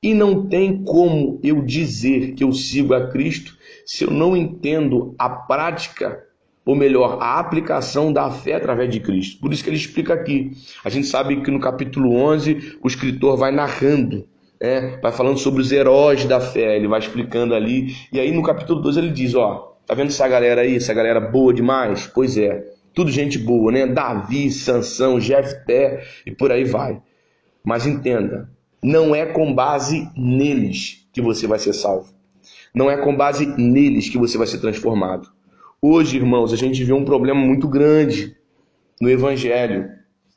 [0.00, 5.14] E não tem como eu dizer que eu sigo a Cristo se eu não entendo
[5.18, 6.24] a prática,
[6.64, 9.40] ou melhor, a aplicação da fé através de Cristo.
[9.40, 10.52] Por isso que ele explica aqui.
[10.84, 14.24] A gente sabe que no capítulo 11 o escritor vai narrando,
[14.60, 14.98] né?
[15.02, 17.96] vai falando sobre os heróis da fé, ele vai explicando ali.
[18.12, 21.20] E aí no capítulo 12 ele diz: Ó, tá vendo essa galera aí, essa galera
[21.20, 22.06] boa demais?
[22.06, 22.64] Pois é.
[22.94, 23.86] Tudo gente boa, né?
[23.86, 27.00] Davi, Sansão, Jefté e por aí vai.
[27.64, 28.48] Mas entenda,
[28.82, 32.12] não é com base neles que você vai ser salvo.
[32.74, 35.28] Não é com base neles que você vai ser transformado.
[35.80, 38.36] Hoje, irmãos, a gente vê um problema muito grande
[39.00, 39.88] no Evangelho,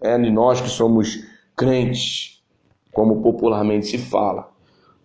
[0.01, 1.23] é, nós que somos
[1.55, 2.43] crentes,
[2.91, 4.49] como popularmente se fala.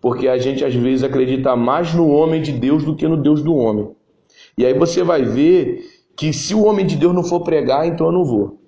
[0.01, 3.41] Porque a gente às vezes acredita mais no homem de Deus do que no Deus
[3.41, 3.91] do homem.
[4.57, 5.83] E aí você vai ver
[6.15, 8.59] que se o homem de Deus não for pregar, então eu não vou.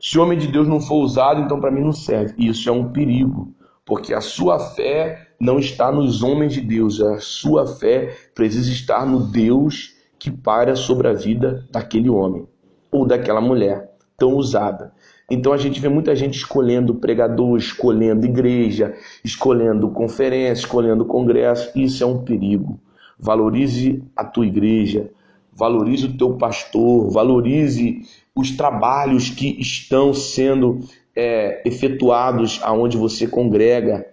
[0.00, 2.34] Se o homem de Deus não for usado, então para mim não serve.
[2.36, 3.52] E isso é um perigo,
[3.84, 9.04] porque a sua fé não está nos homens de Deus, a sua fé precisa estar
[9.06, 12.46] no Deus que para sobre a vida daquele homem
[12.90, 14.92] ou daquela mulher tão usada.
[15.28, 21.72] Então a gente vê muita gente escolhendo pregador, escolhendo igreja, escolhendo conferência, escolhendo congresso.
[21.74, 22.78] Isso é um perigo.
[23.18, 25.10] Valorize a tua igreja,
[25.52, 28.02] valorize o teu pastor, valorize
[28.34, 30.80] os trabalhos que estão sendo
[31.14, 34.06] é, efetuados aonde você congrega.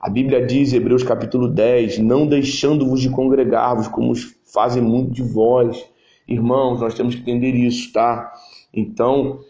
[0.00, 4.14] A Bíblia diz, Hebreus capítulo 10, não deixando-vos de congregar-vos, como
[4.52, 5.84] fazem muito de vós.
[6.26, 8.32] Irmãos, nós temos que entender isso, tá?
[8.72, 9.40] Então,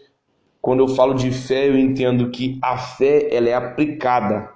[0.61, 4.49] quando eu falo de fé, eu entendo que a fé ela é aplicada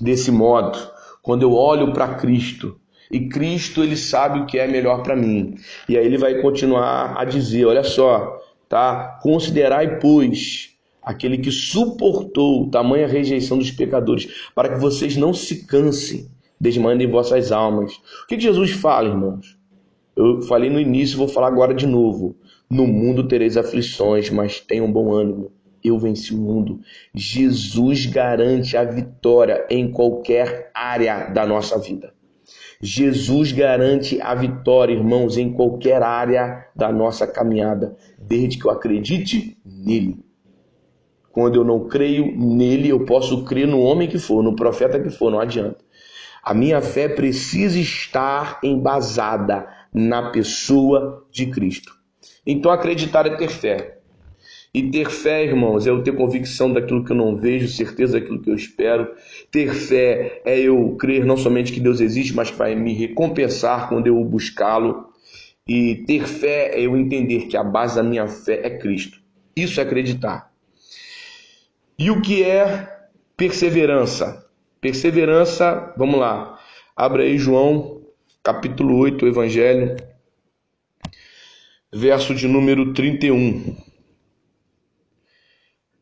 [0.00, 0.78] desse modo.
[1.22, 2.78] Quando eu olho para Cristo,
[3.10, 5.54] e Cristo ele sabe o que é melhor para mim.
[5.88, 9.20] E aí ele vai continuar a dizer, olha só, tá?
[9.22, 10.71] Considerai pois
[11.02, 16.28] aquele que suportou tamanha rejeição dos pecadores, para que vocês não se cansem,
[16.60, 17.94] desmandem vossas almas.
[18.24, 19.58] O que, Jesus fala, irmãos?
[20.14, 22.36] Eu falei no início, vou falar agora de novo.
[22.70, 25.50] No mundo tereis aflições, mas tenham bom ânimo.
[25.82, 26.80] Eu venci o mundo.
[27.12, 32.14] Jesus garante a vitória em qualquer área da nossa vida.
[32.80, 39.56] Jesus garante a vitória, irmãos, em qualquer área da nossa caminhada, desde que eu acredite
[39.64, 40.18] nele.
[41.32, 45.10] Quando eu não creio nele, eu posso crer no homem que for, no profeta que
[45.10, 45.78] for, não adianta.
[46.42, 51.94] A minha fé precisa estar embasada na pessoa de Cristo.
[52.46, 53.98] Então, acreditar é ter fé.
[54.74, 58.40] E ter fé, irmãos, é eu ter convicção daquilo que eu não vejo, certeza daquilo
[58.40, 59.08] que eu espero.
[59.50, 64.06] Ter fé é eu crer não somente que Deus existe, mas para me recompensar quando
[64.06, 65.08] eu buscá-lo.
[65.68, 69.20] E ter fé é eu entender que a base da minha fé é Cristo.
[69.54, 70.51] Isso é acreditar.
[72.02, 74.44] E o que é perseverança?
[74.80, 76.58] Perseverança, vamos lá.
[76.96, 78.02] Abre aí João,
[78.42, 79.96] capítulo 8, o Evangelho,
[81.94, 83.76] verso de número 31.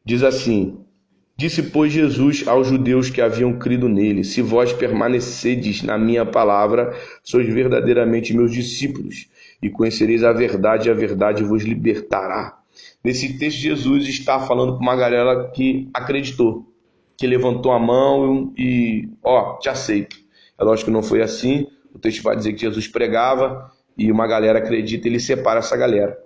[0.03, 0.83] Diz assim:
[1.37, 6.99] Disse, pois, Jesus aos judeus que haviam crido nele: Se vós permanecedes na minha palavra,
[7.23, 9.29] sois verdadeiramente meus discípulos,
[9.63, 12.60] e conhecereis a verdade, e a verdade vos libertará.
[13.03, 16.67] Nesse texto, Jesus está falando com uma galera que acreditou,
[17.17, 20.17] que levantou a mão e, ó, te aceito.
[20.59, 21.67] É lógico que não foi assim.
[21.95, 26.19] O texto vai dizer que Jesus pregava e uma galera acredita, ele separa essa galera.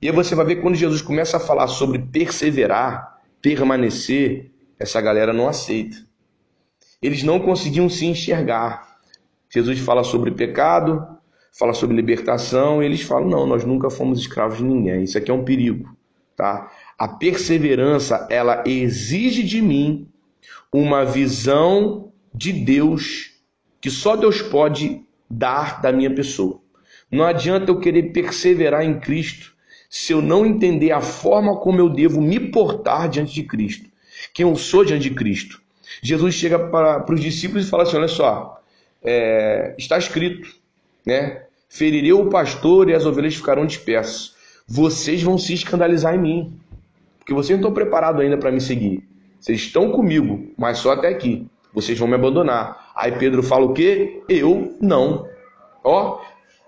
[0.00, 5.32] E aí você vai ver quando Jesus começa a falar sobre perseverar, permanecer, essa galera
[5.32, 5.96] não aceita.
[7.00, 8.98] Eles não conseguiam se enxergar.
[9.48, 11.15] Jesus fala sobre pecado,
[11.58, 15.04] fala sobre libertação, eles falam: não, nós nunca fomos escravos de ninguém.
[15.04, 15.96] Isso aqui é um perigo,
[16.36, 16.70] tá?
[16.98, 20.08] A perseverança, ela exige de mim
[20.72, 23.32] uma visão de Deus
[23.80, 26.60] que só Deus pode dar da minha pessoa.
[27.10, 29.54] Não adianta eu querer perseverar em Cristo
[29.88, 33.88] se eu não entender a forma como eu devo me portar diante de Cristo,
[34.34, 35.62] quem eu sou diante de Cristo.
[36.02, 38.60] Jesus chega para, para os discípulos e fala assim: olha só,
[39.02, 40.54] é, está escrito,
[41.06, 41.45] né?
[41.68, 44.34] Ferirei o pastor e as ovelhas ficarão dispersas.
[44.66, 46.60] Vocês vão se escandalizar em mim,
[47.18, 49.02] porque vocês não estão preparados ainda para me seguir.
[49.40, 51.46] Vocês estão comigo, mas só até aqui.
[51.72, 52.92] Vocês vão me abandonar.
[52.96, 54.22] Aí Pedro fala o quê?
[54.28, 55.28] Eu não.
[55.84, 56.20] Ó,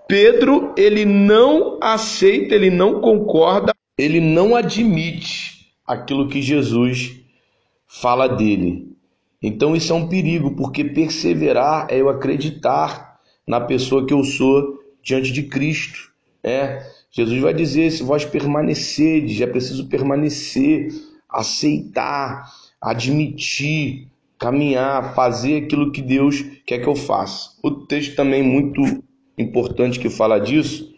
[0.06, 7.16] Pedro, ele não aceita, ele não concorda, ele não admite aquilo que Jesus
[7.86, 8.96] fala dele.
[9.42, 14.77] Então isso é um perigo, porque perseverar é eu acreditar na pessoa que eu sou
[15.02, 16.10] diante de Cristo.
[16.42, 20.88] É, Jesus vai dizer: se vós permanecerdes, é preciso permanecer,
[21.28, 24.08] aceitar, admitir,
[24.38, 27.50] caminhar, fazer aquilo que Deus quer que eu faça.
[27.62, 28.82] O texto também muito
[29.36, 30.92] importante que fala disso,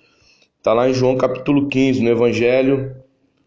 [0.58, 2.94] está lá em João capítulo 15, no Evangelho,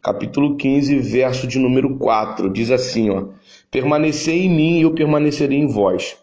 [0.02, 2.52] capítulo 15, verso de número 4.
[2.52, 3.26] Diz assim: ó,
[3.70, 6.18] Permanecei em mim e eu permanecerei em vós.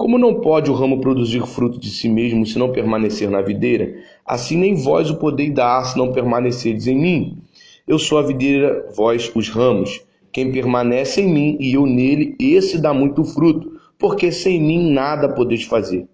[0.00, 3.96] Como não pode o ramo produzir fruto de si mesmo se não permanecer na videira,
[4.24, 7.38] assim nem vós o podeis dar se não permanecerdes em mim.
[7.84, 10.00] Eu sou a videira, vós os ramos.
[10.30, 15.30] Quem permanece em mim e eu nele, esse dá muito fruto, porque sem mim nada
[15.30, 16.06] podeis fazer.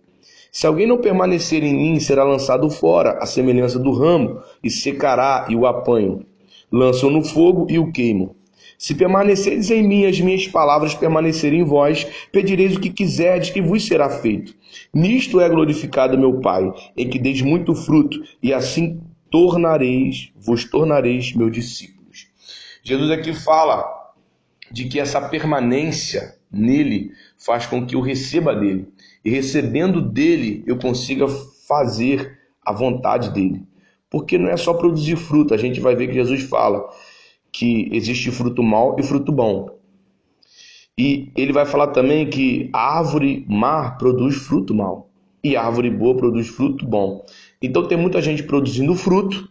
[0.50, 5.46] Se alguém não permanecer em mim, será lançado fora, à semelhança do ramo, e secará
[5.50, 6.24] e o apanho.
[6.72, 8.30] Lançam no fogo e o queimam.
[8.78, 13.62] Se permanecerdes em mim, as minhas palavras permanecerem em vós, pedireis o que quiserdes, que
[13.62, 14.54] vos será feito.
[14.92, 21.32] Nisto é glorificado meu Pai, em que deis muito fruto, e assim tornareis, vos tornareis
[21.34, 22.28] meus discípulos.
[22.82, 23.84] Jesus aqui fala
[24.70, 28.88] de que essa permanência nele faz com que eu receba dele
[29.24, 31.26] e recebendo dele eu consiga
[31.66, 33.62] fazer a vontade dele.
[34.10, 36.88] Porque não é só produzir fruto, a gente vai ver que Jesus fala
[37.54, 39.78] que existe fruto mau e fruto bom.
[40.98, 45.08] E ele vai falar também que a árvore má produz fruto mau
[45.42, 47.24] e a árvore boa produz fruto bom.
[47.62, 49.48] Então tem muita gente produzindo fruto,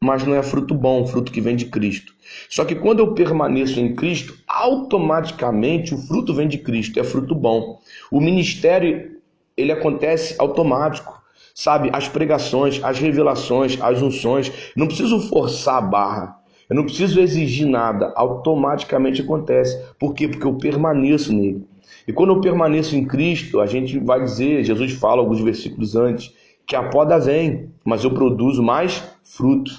[0.00, 2.14] mas não é fruto bom, fruto que vem de Cristo.
[2.48, 7.34] Só que quando eu permaneço em Cristo, automaticamente o fruto vem de Cristo, é fruto
[7.34, 7.78] bom.
[8.10, 9.20] O ministério
[9.54, 11.22] ele acontece automático,
[11.54, 11.90] sabe?
[11.92, 16.41] As pregações, as revelações, as unções, não preciso forçar a barra.
[16.72, 19.78] Eu não preciso exigir nada, automaticamente acontece.
[19.98, 20.26] Por quê?
[20.26, 21.66] Porque eu permaneço nele.
[22.08, 26.32] E quando eu permaneço em Cristo, a gente vai dizer, Jesus fala alguns versículos antes,
[26.66, 29.70] que a poda vem, mas eu produzo mais fruto.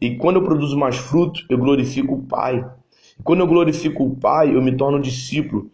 [0.00, 2.68] E quando eu produzo mais fruto, eu glorifico o Pai.
[3.20, 5.70] E quando eu glorifico o Pai, eu me torno discípulo.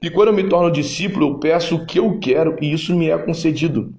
[0.00, 3.08] E quando eu me torno discípulo, eu peço o que eu quero e isso me
[3.08, 3.92] é concedido.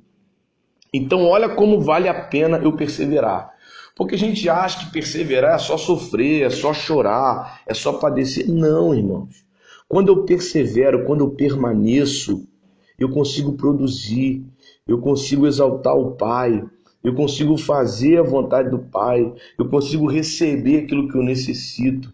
[0.94, 3.59] Então, olha como vale a pena eu perseverar.
[4.00, 8.50] Porque a gente acha que perseverar é só sofrer, é só chorar, é só padecer.
[8.50, 9.44] Não, irmãos.
[9.90, 12.48] Quando eu persevero, quando eu permaneço,
[12.98, 14.42] eu consigo produzir,
[14.88, 16.64] eu consigo exaltar o Pai,
[17.04, 22.14] eu consigo fazer a vontade do Pai, eu consigo receber aquilo que eu necessito.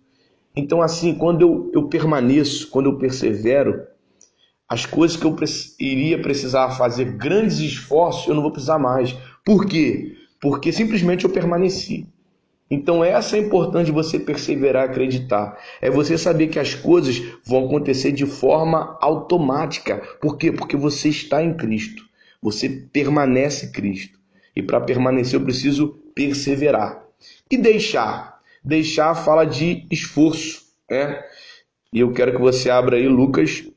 [0.56, 3.86] Então, assim, quando eu, eu permaneço, quando eu persevero,
[4.68, 5.36] as coisas que eu
[5.80, 9.16] iria precisar fazer grandes esforços, eu não vou precisar mais.
[9.46, 10.25] Por quê?
[10.46, 12.06] Porque simplesmente eu permaneci.
[12.70, 15.58] Então, essa é importante você perseverar, acreditar.
[15.82, 19.98] É você saber que as coisas vão acontecer de forma automática.
[20.22, 20.52] Por quê?
[20.52, 22.04] Porque você está em Cristo.
[22.44, 24.20] Você permanece Cristo.
[24.56, 27.04] E para permanecer eu preciso perseverar.
[27.50, 28.40] E deixar.
[28.64, 31.24] Deixar fala de esforço, né?
[31.92, 33.68] E eu quero que você abra aí Lucas.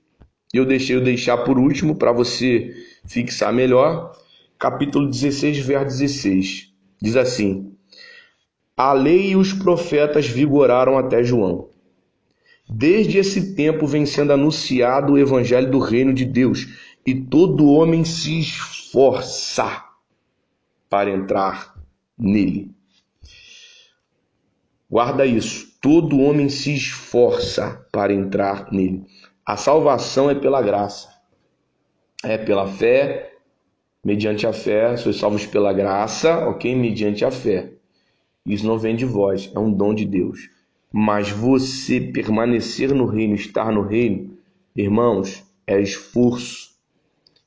[0.52, 2.74] Eu deixei o deixar por último para você
[3.06, 4.12] fixar melhor.
[4.58, 6.72] Capítulo 16, verso 16.
[7.00, 7.76] Diz assim:
[8.76, 11.68] A lei e os profetas vigoraram até João.
[12.68, 16.66] Desde esse tempo vem sendo anunciado o evangelho do reino de Deus,
[17.06, 19.84] e todo homem se esforça
[20.90, 21.74] para entrar
[22.18, 22.74] nele.
[24.90, 25.68] Guarda isso.
[25.80, 29.06] Todo homem se esforça para entrar nele.
[29.46, 31.08] A salvação é pela graça.
[32.24, 33.37] É pela fé,
[34.04, 36.74] mediante a fé, sois salvos pela graça, ok?
[36.74, 37.72] Mediante a fé.
[38.46, 40.48] Isso não vem de vós, é um dom de Deus.
[40.92, 44.36] Mas você permanecer no reino, estar no reino,
[44.74, 46.70] irmãos, é esforço,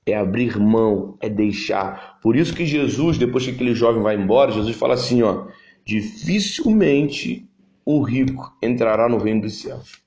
[0.06, 2.20] é abrir mão, é deixar.
[2.22, 5.47] Por isso que Jesus, depois que aquele jovem vai embora, Jesus fala assim, ó,
[5.86, 7.49] dificilmente
[7.86, 10.02] o rico entrará no reino dos céus.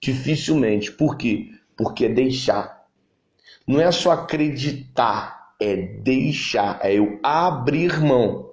[0.00, 0.92] Dificilmente.
[0.92, 1.50] Por quê?
[1.76, 2.84] Porque é deixar.
[3.66, 8.50] Não é só acreditar, é deixar, é eu abrir mão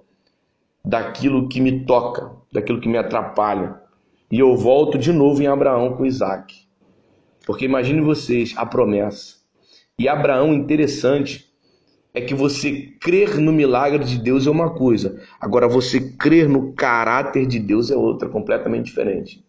[0.83, 3.81] daquilo que me toca, daquilo que me atrapalha.
[4.31, 6.55] E eu volto de novo em Abraão com Isaac.
[7.45, 9.35] Porque imagine vocês a promessa.
[9.97, 11.53] E Abraão, interessante,
[12.13, 16.73] é que você crer no milagre de Deus é uma coisa, agora você crer no
[16.73, 19.43] caráter de Deus é outra, completamente diferente.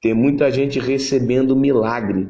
[0.00, 2.28] Tem muita gente recebendo milagre,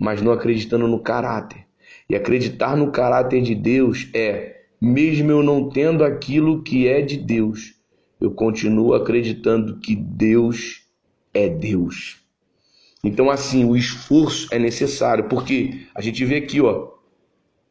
[0.00, 1.66] mas não acreditando no caráter.
[2.10, 7.16] E acreditar no caráter de Deus é, mesmo eu não tendo aquilo que é de
[7.16, 7.76] Deus,
[8.20, 10.82] eu continuo acreditando que Deus
[11.32, 12.18] é Deus.
[13.04, 16.88] Então, assim, o esforço é necessário, porque a gente vê aqui, ó,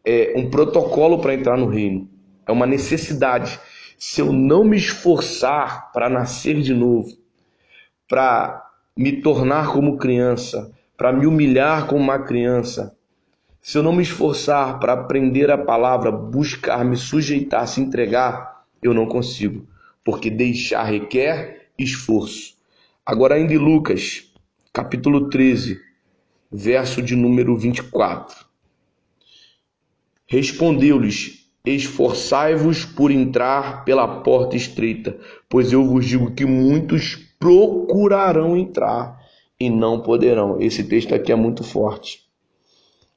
[0.06, 2.10] é um protocolo para entrar no reino,
[2.48, 3.60] é uma necessidade.
[3.98, 7.10] Se eu não me esforçar para nascer de novo,
[8.08, 8.66] para
[8.96, 12.98] me tornar como criança, para me humilhar como uma criança,
[13.62, 18.94] se eu não me esforçar para aprender a palavra, buscar, me sujeitar, se entregar, eu
[18.94, 19.68] não consigo,
[20.04, 22.56] porque deixar requer esforço.
[23.06, 24.32] Agora, ainda em Lucas,
[24.72, 25.80] capítulo 13,
[26.52, 28.46] verso de número 24.
[30.26, 35.18] Respondeu-lhes: Esforçai-vos por entrar pela porta estreita,
[35.50, 39.20] pois eu vos digo que muitos procurarão entrar
[39.60, 40.62] e não poderão.
[40.62, 42.29] Esse texto aqui é muito forte.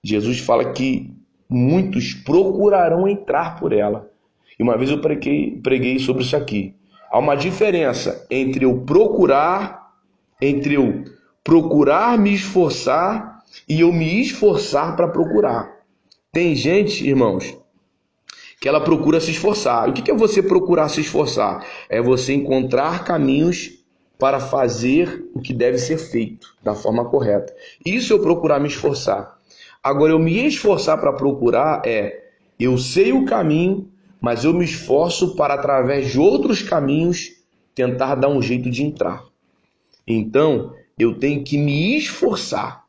[0.05, 1.15] Jesus fala que
[1.49, 4.11] muitos procurarão entrar por ela.
[4.59, 6.75] E uma vez eu preguei, preguei sobre isso aqui.
[7.11, 9.93] Há uma diferença entre eu procurar,
[10.41, 11.05] entre eu
[11.45, 15.71] procurar me esforçar e eu me esforçar para procurar.
[16.33, 17.57] Tem gente, irmãos,
[18.61, 19.89] que ela procura se esforçar.
[19.89, 21.65] O que é você procurar se esforçar?
[21.89, 23.83] É você encontrar caminhos
[24.19, 27.53] para fazer o que deve ser feito da forma correta.
[27.85, 29.37] Isso eu procurar me esforçar.
[29.83, 32.23] Agora, eu me esforçar para procurar é
[32.59, 37.33] eu sei o caminho, mas eu me esforço para, através de outros caminhos,
[37.75, 39.25] tentar dar um jeito de entrar.
[40.07, 42.83] Então, eu tenho que me esforçar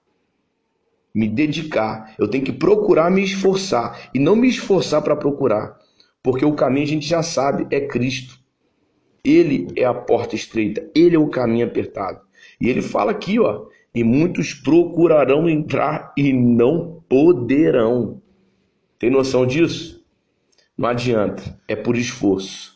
[1.13, 5.77] me dedicar, eu tenho que procurar me esforçar e não me esforçar para procurar,
[6.23, 8.39] porque o caminho a gente já sabe é Cristo.
[9.23, 12.21] Ele é a porta estreita, ele é o caminho apertado.
[12.59, 18.21] E ele fala aqui, ó, e muitos procurarão entrar e não poderão.
[18.97, 20.03] Tem noção disso?
[20.77, 22.73] Não adianta, é por esforço.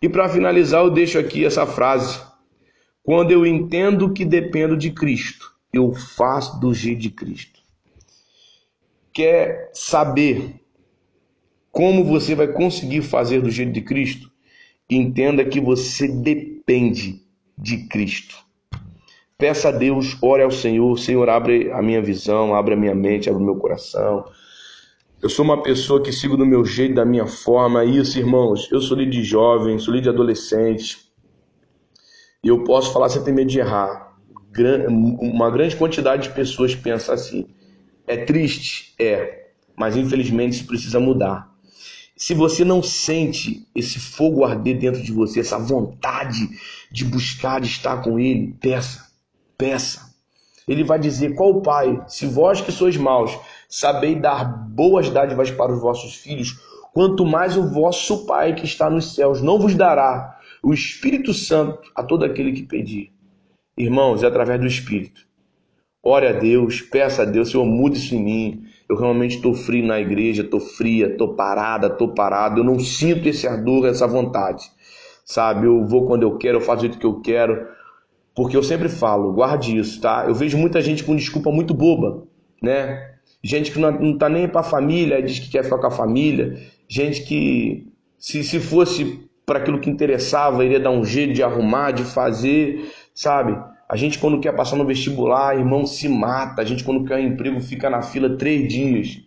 [0.00, 2.20] E para finalizar, eu deixo aqui essa frase:
[3.02, 7.64] quando eu entendo que dependo de Cristo, eu faço do jeito de Cristo
[9.14, 10.60] quer saber
[11.70, 14.30] como você vai conseguir fazer do jeito de Cristo,
[14.90, 17.22] entenda que você depende
[17.56, 18.43] de Cristo.
[19.36, 23.28] Peça a Deus, ore ao Senhor, Senhor, abre a minha visão, abre a minha mente,
[23.28, 24.24] abre o meu coração.
[25.20, 27.84] Eu sou uma pessoa que sigo do meu jeito, da minha forma.
[27.84, 30.98] Isso, irmãos, eu sou líder de jovem, sou líder de adolescente.
[32.44, 34.14] E eu posso falar sem ter medo de errar.
[34.88, 37.48] Uma grande quantidade de pessoas pensa assim.
[38.06, 38.94] É triste?
[39.00, 39.48] É.
[39.76, 41.52] Mas infelizmente isso precisa mudar.
[42.16, 46.48] Se você não sente esse fogo arder dentro de você, essa vontade
[46.92, 49.13] de buscar, de estar com Ele, peça,
[49.56, 50.14] peça.
[50.66, 53.38] Ele vai dizer: Qual pai, se vós que sois maus,
[53.68, 56.58] sabeis dar boas dádivas para os vossos filhos,
[56.92, 61.90] quanto mais o vosso Pai que está nos céus não vos dará o Espírito Santo
[61.94, 63.12] a todo aquele que pedir.
[63.76, 65.26] Irmãos, é através do Espírito.
[66.02, 68.64] Ore a Deus, peça a Deus, Senhor, mude isso em mim.
[68.88, 72.60] Eu realmente estou frio na igreja, estou fria, estou parada, estou parado.
[72.60, 74.70] Eu não sinto esse ardor, essa vontade.
[75.24, 77.66] Sabe, eu vou quando eu quero, eu faço o que eu quero.
[78.34, 80.24] Porque eu sempre falo, guarde isso, tá?
[80.26, 82.26] Eu vejo muita gente com desculpa muito boba,
[82.62, 83.12] né?
[83.42, 85.90] Gente que não, não tá nem para a família, diz que quer ficar com a
[85.90, 86.58] família.
[86.88, 87.86] Gente que,
[88.18, 92.90] se, se fosse para aquilo que interessava, iria dar um jeito de arrumar, de fazer,
[93.14, 93.56] sabe?
[93.88, 96.62] A gente, quando quer passar no vestibular, irmão, se mata.
[96.62, 99.20] A gente, quando quer um emprego, fica na fila três dias.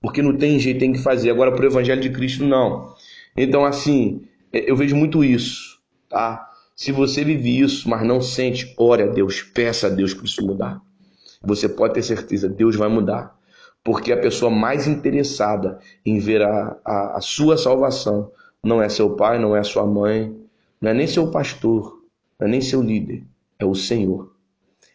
[0.00, 1.30] Porque não tem jeito, tem que fazer.
[1.30, 2.94] Agora, para o Evangelho de Cristo, não.
[3.36, 6.46] Então, assim, É, eu vejo muito isso, tá?
[6.74, 10.44] Se você vive isso, mas não sente, ore a Deus, peça a Deus para isso
[10.44, 10.80] mudar.
[11.42, 13.36] Você pode ter certeza, Deus vai mudar.
[13.84, 18.30] Porque a pessoa mais interessada em ver a, a, a sua salvação
[18.62, 20.36] não é seu pai, não é sua mãe,
[20.80, 22.00] não é nem seu pastor,
[22.38, 23.24] não é nem seu líder,
[23.58, 24.32] é o Senhor.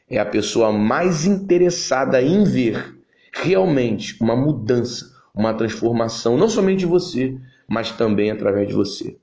[0.09, 2.97] É a pessoa mais interessada em ver
[3.33, 9.17] realmente uma mudança, uma transformação, não somente de você, mas também através de você.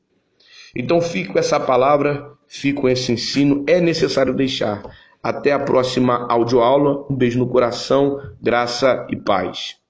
[0.76, 4.82] Então fico essa palavra, fico esse ensino, é necessário deixar.
[5.22, 7.06] Até a próxima audioaula.
[7.10, 9.83] Um beijo no coração, graça e paz.